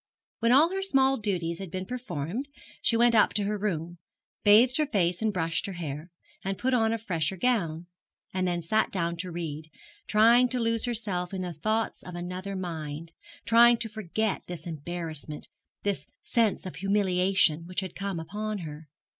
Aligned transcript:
When 0.39 0.51
all 0.51 0.71
her 0.71 0.81
small 0.81 1.17
duties 1.17 1.59
had 1.59 1.69
been 1.69 1.85
performed 1.85 2.49
she 2.81 2.97
went 2.97 3.13
up 3.13 3.33
to 3.35 3.43
her 3.43 3.55
room, 3.59 3.99
bathed 4.43 4.77
her 4.77 4.87
face 4.87 5.21
and 5.21 5.31
brushed 5.31 5.67
her 5.67 5.73
hair, 5.73 6.09
and 6.43 6.57
put 6.57 6.73
on 6.73 6.91
a 6.91 6.97
fresher 6.97 7.37
gown, 7.37 7.85
and 8.33 8.47
then 8.47 8.63
sat 8.63 8.91
down 8.91 9.15
to 9.17 9.29
read, 9.29 9.69
trying 10.07 10.49
to 10.49 10.59
lose 10.59 10.85
herself 10.85 11.35
in 11.35 11.41
the 11.43 11.53
thoughts 11.53 12.01
of 12.01 12.15
another 12.15 12.55
mind, 12.55 13.11
trying 13.45 13.77
to 13.77 13.87
forget 13.89 14.41
this 14.47 14.65
embarrassment, 14.65 15.47
this 15.83 16.07
sense 16.23 16.65
of 16.65 16.77
humiliation, 16.77 17.67
which 17.67 17.81
had 17.81 17.93
come 17.93 18.19
upon 18.19 18.57
her. 18.65 18.87